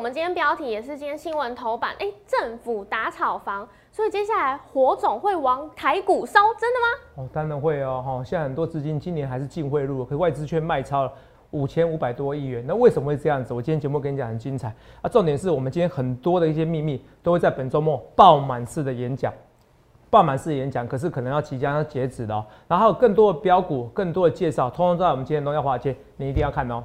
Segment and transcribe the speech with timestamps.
[0.00, 7.22] 我们今天标题也是今天新闻头版，哎，政府打炒房，所以接下来火总会往台股烧，真的吗？
[7.22, 11.12] 哦，当然会哦，哈，现在很多资金今年还是净汇入，可外资却卖超了
[11.50, 13.52] 五千五百多亿元，那为什么会这样子？
[13.52, 19.30] 我今天节目跟你讲很精彩啊，重点是我们今天很多的一些秘密都会在本周末爆满式的演讲，
[20.08, 26.82] 爆满式的演讲，可是可能要即将要截止的哦，然后更多的标股，更多的介绍，通通都在我们今天荣耀华尔街，你一定要看哦。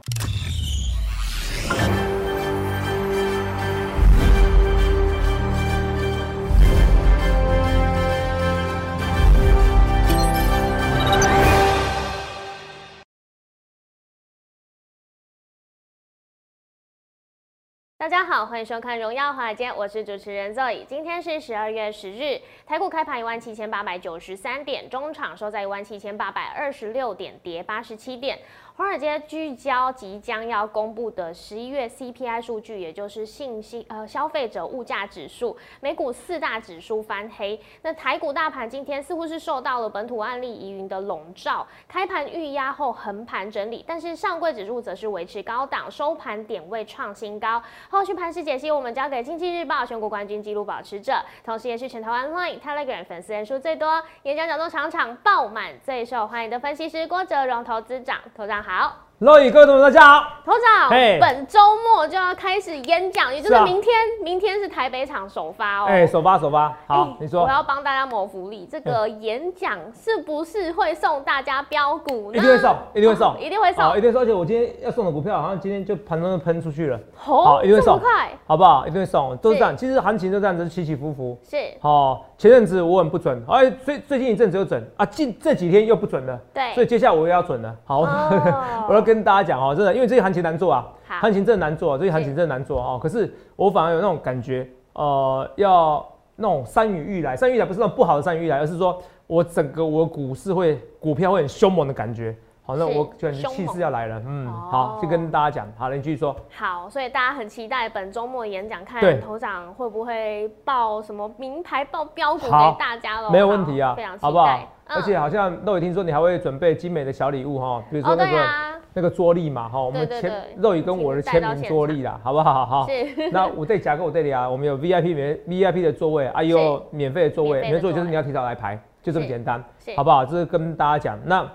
[18.05, 20.85] 大家好，欢迎收看《荣耀华尔街》，我是主持人 Zoe。
[20.85, 28.37] 今天是十二月十日，台股开盘一万七千八百九十三点，中场收在一万七千八百二十六点，跌八十七点。
[28.77, 37.57] 华尔街聚焦即将要公布的十一月 CPI 数据，也就是信息呃消费者物价指数，美股四大指数翻黑。
[37.83, 47.63] 那台股大盘今天似乎是受到了本土案例疑云的笼罩，开盘预压后横盘整理，但是上柜指数则是维持高档，收盘点位创新高。
[47.89, 51.13] 后续盘势解析，我们交给经济日报全国冠军纪录保持者，
[51.45, 59.04] 同时也是全台湾 Line、Telegram 粉丝人数最多、演讲角度场场爆满、最受欢迎的分析师郭哲荣投资长，投长好。
[59.17, 60.89] 各位同学大家好，头长，
[61.21, 65.85] 本周末就要开始演讲，也就是明天，明天是台北场首发哦。
[65.87, 67.43] 哎，首发首发，好，你说。
[67.43, 72.37] 我要帮大家谋福利，这个演讲是不是会送大家标股呢？
[72.37, 74.21] 一定会送，一定会送，一定会送，一定会送。
[74.21, 76.99] 而且我今天要送的股票，好像今天就盘中喷出去了。
[77.15, 78.85] 好，一定会送，快，好不好？
[78.85, 79.75] 一定会送，都是这样。
[79.77, 81.39] 其实行情就这样子起起伏伏。
[81.49, 81.55] 是。
[81.79, 86.37] 好，前阵子我很不准，哎，最最近一阵子又准啊，近这几天又不准了。
[86.53, 86.73] 对。
[86.73, 87.73] 所以接下来我又要准了。
[87.85, 88.01] 好，
[88.87, 89.93] 我要跟大家讲哦，真的。
[89.93, 90.87] 因为这些行情难做啊，
[91.21, 92.99] 行情真的难做，这些行情真的难做哦。
[93.01, 102.35] 可是我反而有那种感觉，呃，要那种山雨欲来，山雨欲来不是那种不好的山雨欲来，而是说我整个我股市会股票会很凶猛的感觉。
[102.65, 104.21] 好，那我感觉气势要来了。
[104.25, 106.35] 嗯，好，就跟大家讲，好了，你继续说。
[106.55, 113.29] 好，所以大家很期待本周末演讲，看头长会不会报什么名牌报标股给大家喽？
[113.29, 114.59] 没有问题啊，非常好不好？
[114.87, 118.75] 而且好像肉宇听说你还会准备精美的小礼物哈，比如说那个。
[118.97, 122.65] 那个桌历嘛，哈，我们签肉宇跟我的签名桌历啦，好不好？
[122.65, 122.87] 好，
[123.29, 129.61] 那我再夹个我这里啊，我们有 VIP 免 VIP 的座位，哎呦，免费的座位，免费座位就是你要提早来排，就这么简单，
[129.97, 130.23] 好不好？
[130.23, 131.45] 这是跟大家讲，那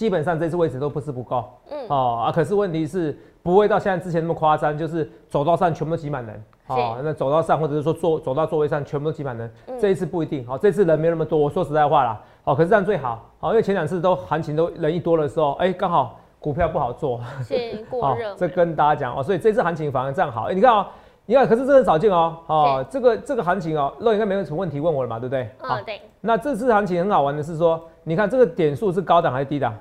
[0.00, 16.16] 基本上这次位置都不是不够，嗯，哦啊，可是问题是不会到现在之前那么夸张，就是走道上全部都挤满人，哦，那走道上或者是说坐走到座位上全部都挤满人，这一次不一定，好，这次人没那么多，我说实在话啦，哦，可是这样最好，好，因为前两次都行情都人一多的时候，哎，刚好。
[16.42, 18.34] 股票不好做，是 过热。
[18.34, 20.44] 这跟大家讲哦，所以这次行情反而这样好。
[20.44, 20.86] 哎，你看哦，
[21.26, 22.34] 你看，可是这很少见哦。
[22.46, 25.50] 哦，这个这个行情哦，那应该没有什么问题问我了嘛，对不对？
[25.60, 26.00] 嗯，对。
[26.22, 29.76] 那这次行情很好玩的是说，你看这个点数是高档还是低档？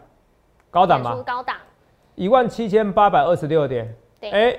[0.72, 1.24] 高档吗？
[1.25, 1.56] 高档。
[2.16, 3.96] 一万七千八百二十六点。
[4.19, 4.30] 对。
[4.30, 4.57] 哎，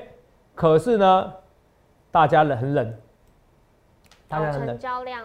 [0.54, 1.32] 可是呢，
[2.10, 2.94] 大家冷很冷。
[4.28, 4.68] 大家很冷。
[4.68, 5.24] 成交量。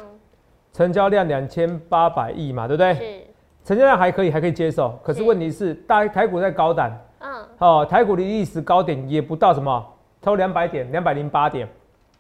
[0.74, 2.94] 成交量两千八百亿嘛，对不对？
[2.96, 3.22] 是。
[3.64, 5.00] 成交量还可以，还可以接受。
[5.04, 9.84] 可是问题是，大台股在高档，嗯，哦，台股的历史高点也不到什么，
[10.22, 11.68] 超两百点，两百零八点。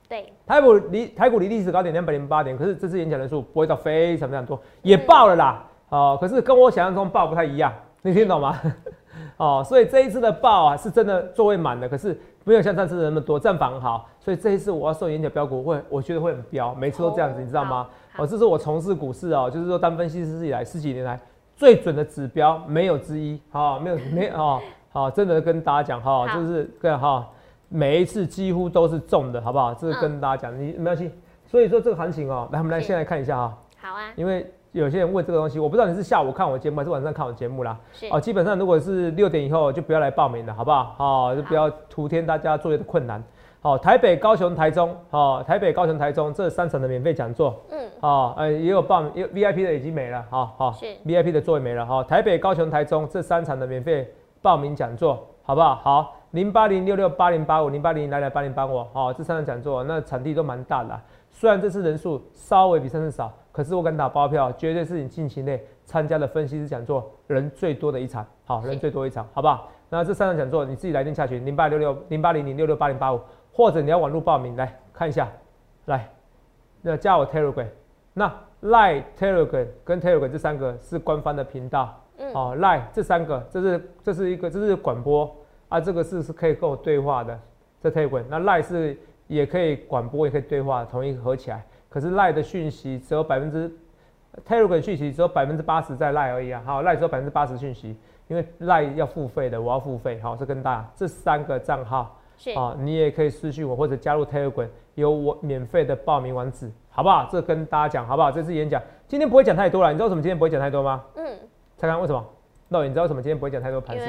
[0.09, 5.63] 对，台股离台股离历史高点两百零八点，可是这次演讲人数不会到非常非常多，也爆了啦。
[5.89, 7.71] 哦，可是跟我想象中爆不太一样，
[8.05, 8.55] 你听懂吗？
[9.37, 14.07] 哦，所以这一次的报啊，是真的座位满的，可是没有像上次那么多，站房好。
[14.19, 17.87] 所以这一次我要送演讲标股会，我觉得会很标，每次都这样子，你知道吗？
[18.17, 21.19] 哦，这是我从事股市哦，就是说当分析师以来十几年来。
[21.55, 24.61] 最准的指标没有之一，哈，没有 没有哦，
[24.91, 27.25] 好，真的跟大家讲哈，就是跟哈，
[27.69, 29.73] 每一次几乎都是中的，好不好？
[29.73, 31.09] 这是跟大家讲，你没关系。
[31.45, 33.57] 所以说这个行情哦，来，我们来先来看一下哈。
[33.81, 34.11] 好啊。
[34.15, 37.79] 因为有些人问这个东西，我不知道你是下午看我节目还是晚上看我节目啦。
[38.21, 40.93] 基本上如果是六点以后就不要来报名了，好不好？
[40.97, 43.23] 好，就不要徒添大家作业的困难。
[43.61, 55.75] 好，台北、高雄、台中，好，台北、高雄、台中这三场的免费讲座，嗯，好，呃，也有报名，有 VIP 的已经没了，好好，是 VIP 的座位没了，哈，台北、高雄、台中这三场的免费报名讲座，好不好？
[55.75, 60.99] 好，零八零六六八零八五零八零来来八零八五，好，这三场讲座那场地都蛮大的，
[61.31, 69.71] 虽然这次人数稍微比上次少，可是我敢打包票，绝对是你近期内参加的分析师讲座人最多的一场，好，人最多一场，好不好？
[69.89, 73.21] 那这三场讲座你自己来电下群零八六六零八零零六六八零八五。
[73.53, 75.31] 或者你要网络报名来看一下，
[75.85, 76.09] 来，
[76.81, 77.67] 那加我 Telegram，
[78.13, 78.29] 那
[78.61, 85.33] Line Telegram 跟 Telegram 这三个是官方的频道，嗯，哦，Line 这三个，这是这是一个这是广播
[85.69, 87.39] 啊，这个是是可以跟我对话的，
[87.81, 91.65] 这 Telegram，那 Line 是也可以广播，也可以对话，统一合起来。
[91.89, 93.71] 可是 Line 的讯息只有百分之
[94.47, 96.61] Telegram 讯息只有百分之八十在 Line 而已啊。
[96.65, 97.95] 好，Line 只有百分之八十讯息，
[98.27, 100.19] 因为 Line 要付费的，我要付费。
[100.21, 102.19] 好，这跟大家这三个账号
[102.55, 107.29] 啊，你也可以私信我或者加入 Telegram，有我免费的报名网址，好不好？
[107.31, 108.31] 这跟大家讲好不好？
[108.31, 111.03] 这次演讲今天不会讲太多了，你知道为什么今天不会讲太多吗？
[111.15, 111.25] 嗯，
[111.77, 112.25] 猜看为什么？
[112.67, 114.03] 那你知道为什么今天不会讲太多盘势？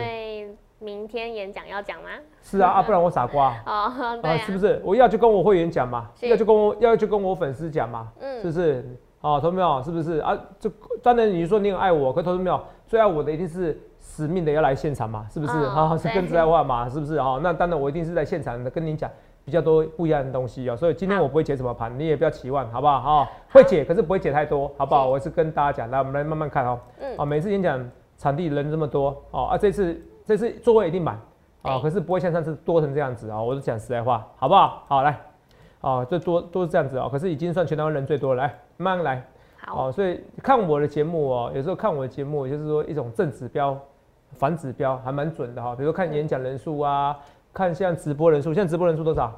[0.79, 2.11] 明天演讲要讲吗？
[2.43, 4.81] 是啊啊，不然我傻瓜 哦，对啊，是不是？
[4.85, 8.85] 我要就跟我会员讲嘛，要就跟我要就跟我粉丝讲嘛，嗯，是不是？
[9.23, 10.39] 哦，投没有是不是啊？
[10.61, 10.71] 就
[11.03, 15.59] 当然你说你很爱我，可投资没有最爱我的一定是使命的要来现场嘛，是不是？
[15.59, 17.17] 啊，是跟自在话嘛，是不是？
[17.17, 19.11] 哦，那当然我一定是在现场的跟你讲
[19.45, 23.01] 比较多不一样的东西哦，所以今天我不会解什么盘，你也不要期望，好不好？
[23.01, 25.09] 哈，会解，可是不会解太多，好不好？
[25.09, 26.79] 我是跟大家讲，来，我们来慢慢看哦。
[27.01, 31.19] 嗯，啊，每次演讲场地人这么多哦，啊，这次这次座位一定满。
[31.63, 33.43] 啊，可是不会像上次多成这样子啊！
[33.43, 34.85] 我是讲实在话，好不好？
[34.87, 35.19] 好来，
[35.81, 37.09] 哦，这多都是这样子哦。
[37.11, 39.27] 可是已经算全台湾人最多了，来慢慢来。
[39.67, 43.77] 好，所以看我的节目哦，有时候看我的节目就是说一种正指标、
[44.35, 45.75] 反指标还蛮准的哈。
[45.75, 47.19] 比如说看演讲人数啊，
[47.53, 49.33] 看像直播人数，现在直播人数多少？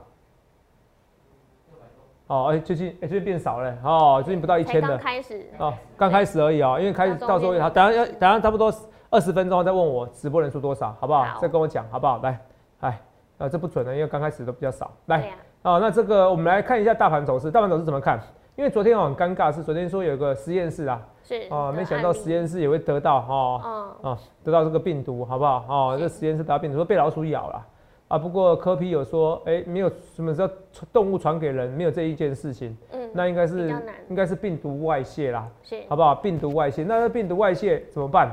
[2.26, 4.88] 哦，哎，最近哎，最近变少了哦，最近不到一千的。
[4.88, 5.46] 刚开始。
[5.56, 8.70] 哦，刚开始而已哦，因为开始到时候好，等下要等下差不多。
[9.10, 11.38] 二十分钟再问我直播人数多少，好不好？
[11.40, 12.20] 再跟我讲，好不好？
[12.22, 12.40] 来，
[12.80, 13.00] 哎，
[13.38, 14.90] 呃，这不准的，因为刚开始都比较少。
[15.06, 15.30] 来，
[15.62, 18.20] 哦，那这个我们来看一下大盘走势，大盘走势怎么看？
[18.54, 25.64] 因为昨天我很尴尬，是昨天说有个实验室啊，是哦，没想到实验室也会得到哈，哦，得到这个病毒，好不好？
[25.68, 27.66] 哦，这实验室得到病毒，说被老鼠咬了
[28.08, 28.18] 啊。
[28.18, 30.46] 不过科皮有说，哎，没有什么叫
[30.92, 32.76] 动物传给人，没有这一件事情。
[32.90, 33.70] 嗯，那应该是
[34.10, 36.14] 应该是病毒外泄啦，是好不好？
[36.16, 38.28] 病毒外泄，那病毒外泄怎么办？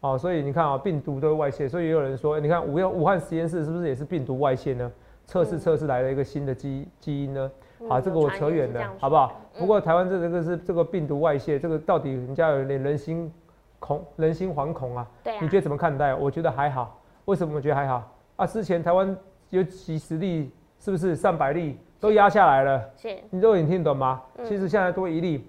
[0.00, 4.90] 哦，所以你看啊，病毒都外泄，所以也有人说，你看武武汉实验室是不是也是病毒外泄呢？
[5.26, 7.50] 测试测试来了一个新的基基因呢？
[7.88, 9.40] 好，这个我扯远了，好不好？
[9.58, 13.30] 不过台湾这这个是这个病毒外泄，这个到底人家有点人心
[13.80, 15.06] 恐，人心惶恐啊。
[15.24, 16.14] 对，你觉得怎么看待？
[16.14, 17.00] 我觉得还好。
[17.24, 18.10] 为什么我觉得还好？
[18.36, 19.14] 啊，之前台湾
[19.50, 22.90] 有几十例，是不是上百例都压下来了？
[22.96, 24.22] 是，你都有听懂吗？
[24.44, 25.46] 其实现在多一例，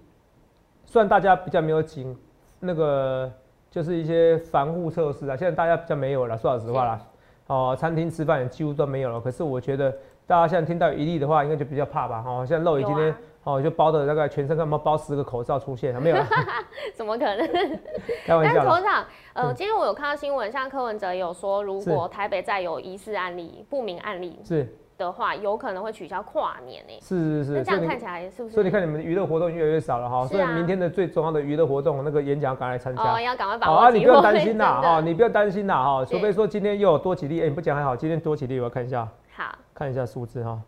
[0.86, 2.18] 虽然大家比较没有紧
[2.60, 3.32] 那个。
[3.70, 7.00] 就是一些防护措施啊，现在大家比较没有了，说老实话啦，
[7.48, 9.22] 哦，餐厅吃饭也几乎都没有了。
[9.22, 9.92] 可是我觉得
[10.26, 13.14] 大家现在听到一例的话，应该就比较怕吧，哦，像肉姨今天
[13.44, 16.18] 哦就包的大概全身干嘛包十个口罩出现，没有？
[16.96, 17.48] 怎么可能？
[18.26, 18.54] 开玩笑。
[18.56, 24.68] 但头长，呃，今天我有看到新闻，像柯文哲有说，如果台北再有疑似案例、不明案例，是。
[25.00, 27.00] 的话，有可能会取消跨年诶。
[27.02, 28.54] 是是是，那这样看起来是不是？
[28.54, 30.28] 所以你看，你们娱乐活动越来越少了哈。
[30.28, 33.02] 所以明天的最重要的娱乐活动，那个演讲赶快参加。
[33.02, 36.06] 哦，要赶快把握啊，你不要担心啦，哈，你不要担心啦，哈。
[36.06, 39.08] 除非说今天又有多几例，哎，你不讲还好，今天多几例，我要看一下。
[39.36, 39.56] 好。
[39.74, 40.62] 看一下数字哈，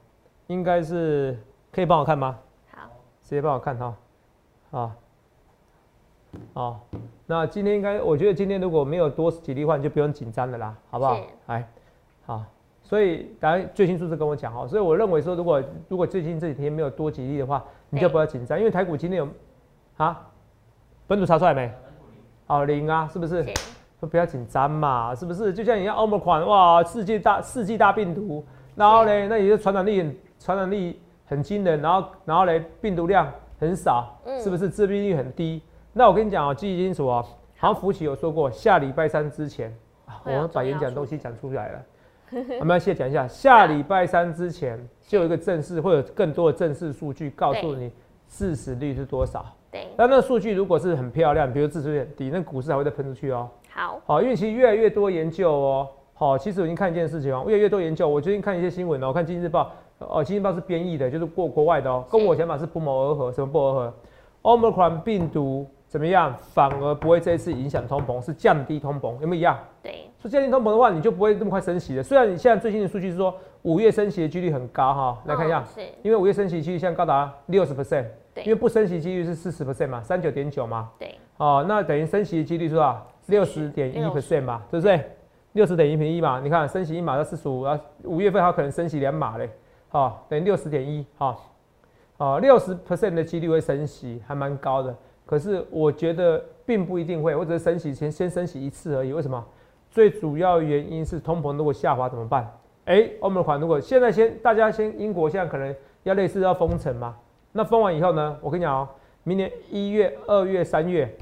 [0.48, 1.38] 应该是
[1.72, 2.40] 可以帮我看吗？
[2.74, 2.88] 好。
[3.22, 3.96] 直接帮我看哈。
[4.72, 4.92] 好。
[6.54, 6.80] 哦，
[7.26, 11.20] 那今天应该，我觉得今天如果没有多几例话，你就不用紧张的啦，好不好？
[11.48, 11.68] 来，
[12.26, 12.42] 好。
[12.92, 19.26] 所以，当然最新数字跟我讲哦，所以我认为说，如果如果最近这几天没有多吉利的话，你就不要紧张，因为台股今天有
[19.96, 20.28] 啊，
[21.08, 21.72] 本土查出来没？
[22.48, 23.46] 哦，零啊，是不是？
[23.98, 25.54] 说不要紧张嘛，是不是？
[25.54, 28.44] 就像你要欧盟款哇，世界大世纪大病毒，
[28.76, 34.70] 然后呢，那也是传染力很传染力很惊人，然后然后呢，病毒量很少，是不是？
[34.70, 35.62] 致病率很低。
[35.94, 37.26] 那我跟你讲哦，记忆清楚哦，
[37.58, 39.74] 好像福奇有说过，下礼拜三之前，
[40.26, 41.82] 我们把演讲东西讲出来了。
[42.60, 47.92] 我们要先讲一下，下礼拜三之前就有一个正式，会有更多的正式数据告诉你
[48.30, 49.46] 致死率是多少。
[49.72, 53.50] 对，那那数据如果是很漂亮，比如致死率很低，那股市还会再喷出去哦。
[53.70, 55.88] 好，好，因为其实越来越多研究哦。
[56.14, 58.08] 好，其实我已经看一件事情哦，越来越多研究。
[58.08, 59.64] 我最近看一些新闻哦，看《经济日报》
[60.06, 63.32] 哦，《经济日报》是编译的，就是过国外的哦，跟我想法是不谋而合。
[63.32, 63.94] 什么不谋而合
[64.44, 66.34] ？Omicron 病毒怎么样？
[66.54, 69.60] 反而不会这一次影响通膨，是降低通膨，有没有一样？
[69.84, 70.10] 对。
[70.22, 72.02] 说降低通膨的话，你就不会那么快升息了。
[72.02, 83.06] 虽然你现在最新的数据是说五月升息的几率很高哈，来看一下，是，因为五月升息几率现在高达六十 percent，对，因为不升息几率是四十 percent 嘛，三九点九嘛，对，哦，那等于升息的几率是吧？
[83.26, 85.12] 六十点一 percent 嘛，对不对？
[85.52, 89.50] 六十点一平一嘛，你看升息一码到四十五，啊，五月份它可能升息两码嘞，
[89.90, 91.52] 好，等于六十点一，好，
[92.16, 94.96] 哦，六十 percent 的几率会升息，还蛮高的。
[95.26, 99.44] 可是我觉得并不一定会，我只是升息先先升息一次而已，为什么？
[99.90, 102.50] 最主要原因是通膨如果下滑怎么办？
[102.86, 107.16] 哎，欧盟款如果现在先大家先英国现在可能要类似要封城嘛？
[107.52, 108.38] 那封完以后呢？
[108.42, 108.88] 我跟你讲哦，
[109.24, 111.14] 明年一月、二月、三月，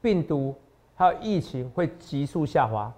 [0.00, 0.54] 病毒
[0.94, 2.92] 还有疫情会急速下滑。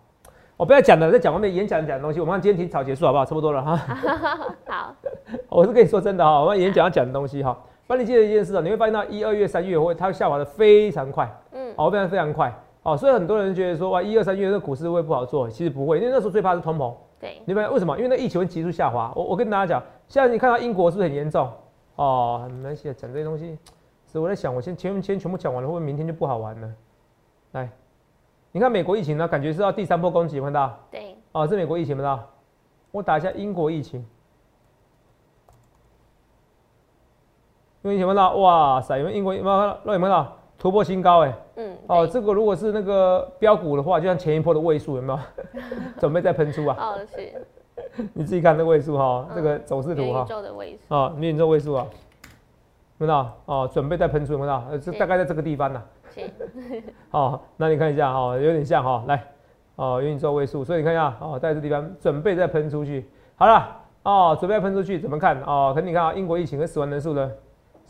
[0.56, 2.20] 我不要讲了，再讲外面演讲讲的东西。
[2.20, 3.24] 我们看今天提早结束好不好？
[3.24, 3.76] 差不多了哈。
[4.68, 4.94] 好，
[5.48, 7.58] 我是跟你说真的哈，我们演讲要讲的东西哈。
[7.90, 12.54] 帮你记得一件事啊，你会发现到一二月、三月会它下滑的非常快，嗯，好，非常非常快，
[12.84, 17.96] 哦，所以很多人觉得说哇，一二三月这股市会不好做，其实不会，因为那时候最怕是通膨，对，你们为什么？
[17.96, 19.12] 因为那疫情会急速下滑。
[19.16, 21.50] 我我跟大家讲，现在你看到英国是不是很严重？
[21.96, 23.58] 哦，没关系，讲这些东西，
[24.06, 26.72] 所以我在想，我先前先全部讲完了，会不会明天就不好玩了？
[27.50, 27.68] 来，
[28.52, 30.78] 你看美国疫情呢，感觉是要第三波攻击，看到？
[30.92, 32.24] 对，哦，是美国疫情，看到？
[32.92, 34.06] 我打一下英国疫情。
[37.82, 38.34] 因为有没有到？
[38.36, 38.98] 哇塞！
[38.98, 39.92] 有没有英国有没有看到？
[39.92, 41.20] 有没有到突破新高？
[41.20, 45.18] 哎，嗯，哦，这个如果是那个标股的话，就像前一波的位数，有没有？
[45.98, 46.76] 准备再喷出啊？
[46.78, 47.46] 哦，是。
[48.12, 50.22] 你自己看这位数哈，这个走势图哈。
[50.24, 50.94] 宇宙的位数。
[50.94, 51.86] 啊，宇宙位数啊，
[52.98, 53.26] 有没有？
[53.46, 54.52] 哦，准备再喷出，有没有？
[54.70, 55.82] 呃，这大概在这个地方呢。
[56.14, 56.20] 是。
[57.12, 59.24] 哦，那你看一下哈，有点像哈，来，
[59.76, 63.08] 哦，宇宙位数，所以你看一下，哦，在这地方准备再喷出去。
[63.36, 65.40] 好了，哦，准备喷出去，怎么看？
[65.42, 67.30] 哦，可你看啊，英国疫情和死亡人数呢？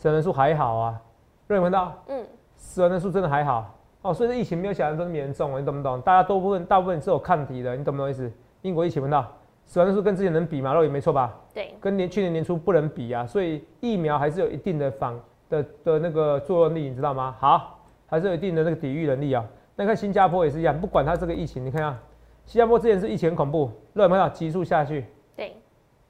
[0.01, 0.99] 死亡人数还好啊，
[1.45, 2.25] 认为到，嗯，
[2.57, 6.01] 死亡人数真的还好哦，所以这疫情没有想象中那么严重，你懂不懂？
[6.01, 8.31] 大家都部分大部分是有抗体的，你懂不懂意思？
[8.63, 9.23] 英国疫情闻到
[9.63, 10.73] 死亡人数跟之前能比吗？
[10.73, 11.37] 肉也没错吧？
[11.53, 17.35] 对，跟年去年年初不能比啊，所以疫苗还是有一定的防的的那个作用力，你知道吗？
[17.39, 19.45] 好，还是有一定的那个抵御能力啊。
[19.75, 21.99] 那看新加坡也是一样，不管它这个疫情，你看啊，
[22.47, 25.05] 新加坡之前是疫情很恐怖，肉有没有急速下去？
[25.35, 25.55] 对，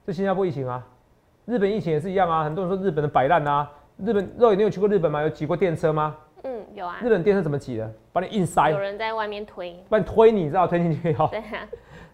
[0.06, 0.82] 这新加坡疫情啊，
[1.44, 3.70] 日本疫情也是一样啊，很多人说日本的摆烂啊。
[4.04, 5.22] 日本肉眼，你有去过日本吗？
[5.22, 6.16] 有挤过电车吗？
[6.44, 6.98] 嗯，有啊。
[7.04, 7.92] 日本电车怎么挤的？
[8.12, 8.72] 把你硬塞。
[8.72, 9.76] 有人在外面推。
[9.90, 11.28] 把你推，你知道推进去哈？
[11.28, 11.68] 对啊。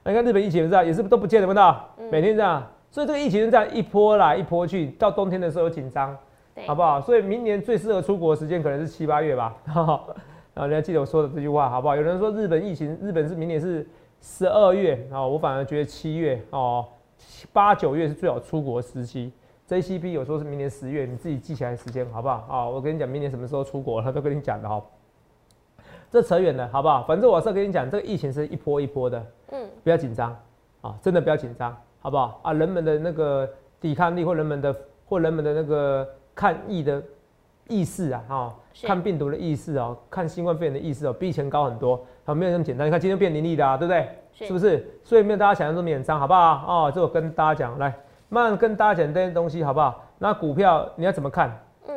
[0.04, 6.18] 你看日本疫情知道也是都不见得不到，每天这样，所以这个疫情是这样一波来一波去，到冬天的时候有紧张，
[6.66, 7.00] 好不好？
[7.00, 9.56] 所以明年最适合出国的时间可能是七八月吧。
[10.54, 11.96] 然后你要记得我说的这句话，好不好？
[11.96, 13.88] 有人说日本疫情，日本是明年是
[14.22, 16.86] 十二月，然后我反而觉得七月哦，
[17.54, 19.32] 八九月是最好出国时期。
[19.68, 22.66] JCP 有说是明年十月，你自己记起来时间好不好啊？
[22.66, 24.82] 我跟你讲，明年什么时候出国，了都跟你讲的哈。
[26.10, 27.04] 这扯远了，好不好？
[27.04, 30.34] 反正我是跟你讲，这个疫情是一波一波的，嗯，不要紧张
[30.80, 32.54] 啊，真的不要紧张，好不好啊？
[32.54, 33.50] 人们的那个
[33.82, 34.74] 抵抗力或人们的
[35.06, 37.04] 或人们的那个抗疫的
[37.68, 42.88] 意识啊，哈，看病毒的意识哦，看新冠肺炎的意识哦，比以前高很多，好，没有那么简单。
[42.88, 44.08] 你看今天变凌厉的啊，对不对？
[44.48, 44.88] 是不是？
[45.04, 46.86] 所以没有大家想象中那么紧张，好不好？
[46.88, 47.94] 哦，这我跟大家讲，来。
[48.30, 50.04] 慢慢跟大家讲这些东西好不好？
[50.20, 51.50] 那股票你要怎么看？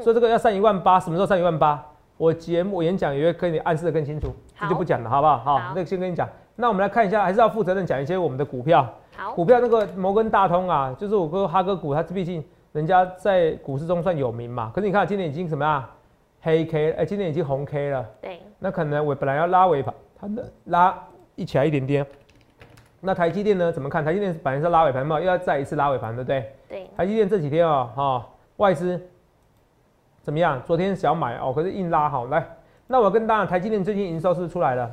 [0.03, 1.85] 说这个要上一万八，什么时候上一万八？
[2.17, 5.39] 我节目演讲也会跟你暗示的更清楚，这就不讲了，好不好？
[5.39, 6.29] 好，那先跟你讲。
[6.55, 8.87] 那我们来看一下，还是要负责任讲一些我们的股票。
[9.17, 14.71] 好，股票那个摩根大通啊，就是我哥哈哥股，它毕竟人家在股市中算有名嘛。
[14.75, 15.91] 可是你看今天已经什么啊？
[16.43, 18.07] 黑 K，哎，今天已经红 K 了。
[18.21, 18.41] 对。
[18.59, 20.95] 那可能我本来要拉尾盘，它的拉
[21.35, 22.07] 一起来一点点。
[23.01, 23.73] 那台积电呢？
[23.73, 24.05] 怎么看？
[24.05, 26.53] 台积电本来是拉尾盘嘛，又要再一次拉尾盘，对不对？
[26.69, 26.91] 对。
[26.97, 28.29] 台积电这几天哦，哈，
[28.59, 29.01] 外资
[30.21, 30.63] 怎么样？
[30.67, 32.47] 昨天想买哦，可是硬拉好来。
[32.87, 34.91] 那我跟大家，台积电最近营收是出来了？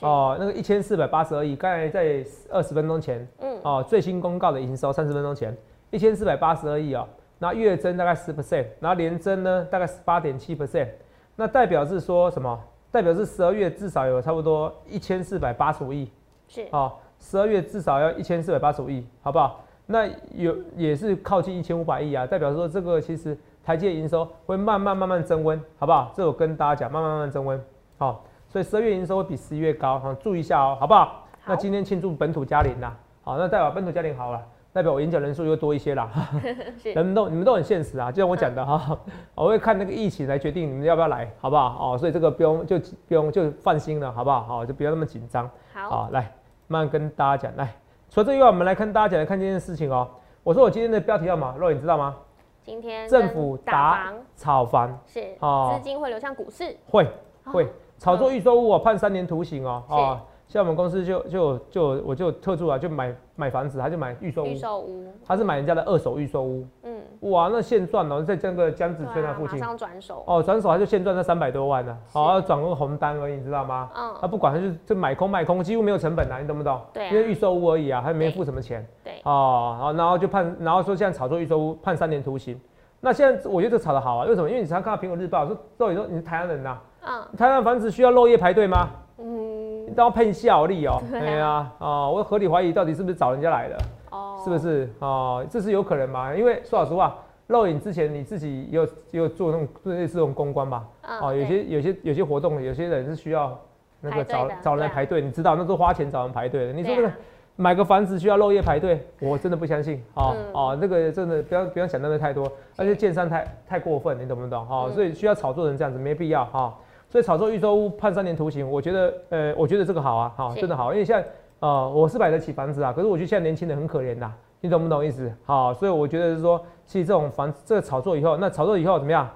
[0.00, 5.56] 哦，那个一千四百八十二亿，刚才在二十分钟前，嗯，哦，最新公告的营收三十分钟前
[5.90, 7.08] 一千四百八十二亿哦，
[7.40, 10.86] 那月增大概十 percent，然后年增呢大概十八点七 percent，
[11.34, 12.56] 那代表是说什么？
[12.92, 16.08] 代表是十二月至少有差不多一千四百八十五亿，
[16.46, 16.92] 是哦。
[17.18, 19.60] 十二月至少要一千四百八十五亿，好不好？
[19.86, 26.12] 那有也是靠近一千五百亿啊，代表说这个其实台积营收会慢慢慢慢增温，好不好？
[26.14, 27.58] 这我跟大家讲，慢慢慢慢增温，
[27.96, 31.26] 好，所以十二月营收会比十一月高，好，注意一下哦，好不好？
[31.46, 34.42] 那今天庆祝本土嘉陵啦，好，那代表本土嘉陵好了，
[34.74, 36.10] 代表我演讲人数又多一些啦。
[36.94, 38.98] 人们都你们都很现实啊，就像我讲的哈，
[39.34, 41.94] 我会看那个疫情来决定你们要不要来，好不好？
[41.94, 44.42] 哦，所以这个不用就不用就放心了，好不好？
[44.42, 45.50] 好，就不要那么紧张。
[45.72, 46.30] 好，来。
[46.68, 47.74] 慢慢跟大家讲，来，
[48.10, 50.08] 除了这以外，我们来看大家讲来看这件事情哦。
[50.44, 51.54] 我说我今天的标题叫什么？
[51.58, 52.14] 若你知道吗？
[52.62, 54.98] 今天政府打炒房。
[55.06, 57.06] 是哦，资金会流向股市，会
[57.44, 57.66] 会。
[57.98, 59.82] 炒作预售物哦，判三年徒刑哦。
[59.88, 66.66] 哦，像我们公司就就就我就特助啊，就买买房子，他就买预售屋，预售屋，他是买人家的二手预售屋。
[66.84, 66.98] 嗯。
[67.20, 73.90] 哇，那现赚哦，在这个江子村那附近，马上转手哦，转手他就现赚那三百多万呢，好，要转个红单而已，你知道吗？
[73.94, 76.80] 嗯，他不管，他就就买空卖空，几乎没有成本啊，你懂不懂？
[76.94, 78.86] 对，因为预售屋而已啊，他没付什么钱。
[79.04, 82.58] 对，哦，好，然后就判，然后说现在炒作预售屋判三年徒刑。
[83.00, 84.48] 那现在我觉得这炒的好啊，为什么？
[84.48, 86.78] 因为你常看到苹果日报说，到底说你是台湾人呐？
[87.04, 88.90] 嗯，台湾房子需要漏夜排队吗？
[89.20, 89.57] 嗯，
[89.88, 91.00] 你都要骗效力哦。
[91.10, 93.78] 对啊，哦，我合理怀疑到底是不是找人家来的？
[94.10, 94.88] 哦，是不是？
[95.00, 96.34] 哦，这是有可能吗？
[96.34, 97.16] 因为说老实话。
[97.48, 100.84] 露影之前你自己有有做那种类似这种公关吧？
[101.22, 103.58] 哦，有些有些有些活动，有些人是需要
[104.02, 106.74] 那个找找人来排队，你知道那都花钱找人排队的。
[106.74, 107.10] 你说那个
[107.56, 110.04] 买个房子需要漏夜排队，我真的不相信。
[110.12, 114.66] 哦哦，那个真的不要不要想那么太多，而且建商太太过分，你懂不懂？
[114.66, 116.76] 哈，所以需要炒作成这样子没必要哈。
[117.08, 121.28] 所以炒作预售屋判三年徒刑，我觉得呃，我觉得这个好啊，好，真的好，因为现在
[121.60, 125.32] 呃我是买得起房子啊，可是我觉得现在年轻人很可怜呐，你懂不懂意思？
[125.44, 129.28] 好，所以我觉得是说，其实这种房这个炒作以后，那炒作以后怎么样？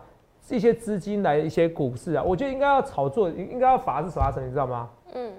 [0.51, 4.91] 一些资金来一些股市啊，我觉得应该要炒作，应该要罚是罚什么，你知道吗？
[5.15, 5.33] 嗯，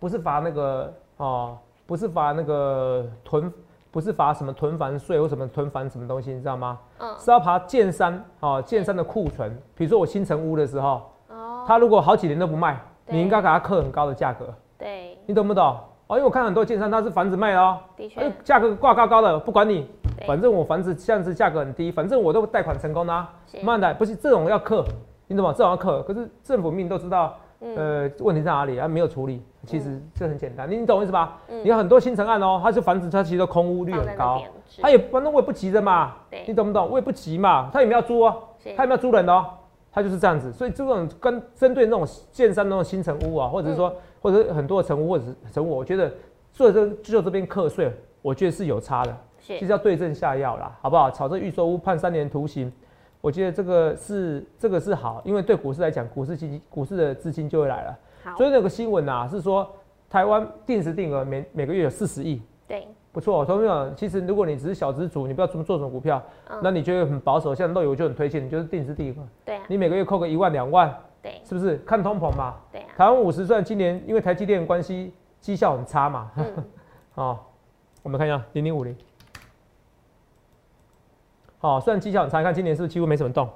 [0.00, 1.56] 不是罚那个哦，
[1.86, 3.52] 不是罚那个囤，
[3.92, 6.78] 不是罚什么囤房税或什么囤房什么东西，你知道吗？
[6.98, 11.02] 嗯，是要爬建商哦，建商的库存，比如说我新城屋的时候，
[11.70, 15.64] 哦，他如果好几年都不卖，你应该给他刻很高的价格，对，你懂不懂？
[16.08, 19.88] 哦，因为我看很多建商他是房子卖哦，的确，价格挂高高的，不管你。
[20.26, 23.26] 反正我房子这样子价格很低，反正我都贷款成功啦。
[23.62, 24.84] 慢的不是这种要克，
[25.28, 25.50] 你懂吗？
[25.56, 28.86] 这种要克，可是政府命都知道，呃，问题在哪里啊？
[28.86, 31.38] 没有处理，其实这很简单，你你懂我意思吧？
[31.48, 34.42] 你有很多新城案哦，它是房子，它其实空屋率很高，
[34.82, 36.12] 它也反正我也不急着嘛，
[36.46, 36.90] 你懂不懂？
[36.90, 38.42] 我也不急嘛，他有没有租哦？
[38.76, 39.46] 他有没有租人哦？
[39.92, 46.12] 他就是这样子，所以这种跟针对那种建商那种新城屋啊，或者是说或者很多的城屋或者是城屋，我觉得
[46.52, 47.92] 做这就这边课税，
[48.22, 49.16] 我觉得是有差的。
[49.42, 51.10] 就是要对症下药啦，好不好？
[51.10, 52.70] 炒这预售屋判三年徒刑，
[53.20, 57.98] 我觉得这个是这个是好，因为对股市来讲，股市基金股市的资金就会来了。
[58.36, 59.68] 所以那个新闻啊是说，
[60.08, 62.40] 台湾定时定额每每个月有四十亿。
[62.68, 63.44] 对，不错。
[63.44, 66.22] 同学们，其实如果你只是小资主，你不要做做什么股票，
[66.62, 69.28] 那你觉得很保守，像漏油就很推荐，你就是定时定额。
[69.44, 69.58] 对。
[69.68, 71.76] 你每个月扣个一万两万，对，是不是？
[71.78, 72.54] 看通膨嘛。
[72.70, 72.84] 对。
[72.96, 76.30] 台湾五十算今年因为台积电关系绩效很差嘛。
[77.14, 77.50] 好，
[78.02, 78.96] 我们看一下零零五零。
[81.60, 83.48] 哦，虽然绩效很差，看今年是不是几乎没什么动？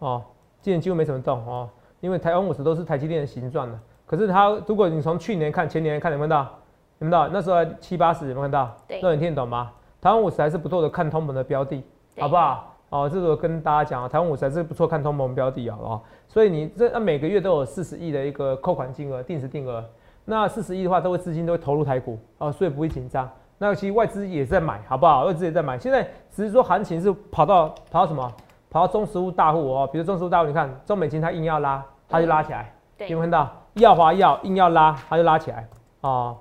[0.00, 0.22] 哦，
[0.60, 3.78] 今年几乎没什么动哦，因为台湾五十都是台积电的形状的。
[4.04, 6.58] 可是它，如果你从去年看、前年看，有没有看到？
[6.98, 7.28] 有没有看到？
[7.28, 8.76] 那时候七八十，有没有看到？
[8.86, 9.70] 对，那你听得懂吗？
[10.00, 11.82] 台湾五十还是不错的看通膨的标的，
[12.18, 12.72] 好不好？
[12.88, 19.84] 哦，这个跟大家讲啊，台湾五十还是不错看通膨标的啊，哦，所以你这每个月都有四十亿的一个扣款金额，定时定额，
[20.24, 23.28] 那四十亿的话，都会资金都会投入台股，哦，所以不会紧张。
[23.58, 25.24] 那其实外资也在买，好不好？
[25.24, 25.78] 外资也在买。
[25.78, 28.32] 现在只是说行情是跑到跑到什么？
[28.70, 29.88] 跑到中实物大户哦。
[29.90, 32.72] 比如中实物大户，你看中美金它硬要拉，它就拉起来。
[32.98, 33.50] 有没有看到？
[33.74, 35.66] 耀华药硬要拉，它就拉起来
[36.02, 36.36] 哦。